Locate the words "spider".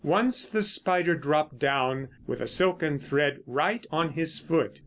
0.63-1.13